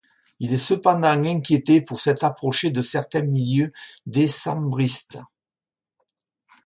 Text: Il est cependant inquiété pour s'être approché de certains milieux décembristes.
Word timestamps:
Il 0.39 0.51
est 0.51 0.57
cependant 0.57 1.09
inquiété 1.09 1.79
pour 1.79 1.99
s'être 1.99 2.23
approché 2.23 2.71
de 2.71 2.81
certains 2.81 3.21
milieux 3.21 3.71
décembristes. 4.07 5.19